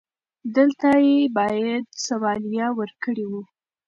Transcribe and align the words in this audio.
دلته 0.55 0.89
يې 1.07 1.17
بايد 1.37 1.85
سواليه 2.05 2.67
ورکړې 2.79 3.25
و. 3.31 3.33